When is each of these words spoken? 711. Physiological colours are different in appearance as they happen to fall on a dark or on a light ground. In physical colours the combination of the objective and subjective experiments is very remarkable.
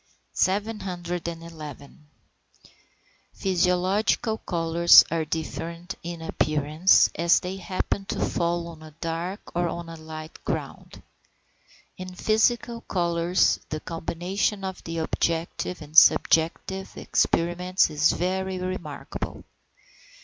711. 0.33 2.07
Physiological 3.35 4.39
colours 4.39 5.03
are 5.11 5.25
different 5.25 5.93
in 6.01 6.23
appearance 6.23 7.11
as 7.13 7.39
they 7.41 7.57
happen 7.57 8.03
to 8.05 8.19
fall 8.19 8.67
on 8.69 8.81
a 8.81 8.95
dark 8.99 9.55
or 9.55 9.67
on 9.67 9.87
a 9.89 9.95
light 9.95 10.43
ground. 10.43 11.03
In 11.97 12.15
physical 12.15 12.81
colours 12.81 13.59
the 13.69 13.79
combination 13.79 14.63
of 14.63 14.83
the 14.85 14.97
objective 14.97 15.83
and 15.83 15.95
subjective 15.95 16.97
experiments 16.97 17.91
is 17.91 18.11
very 18.11 18.57
remarkable. 18.57 19.43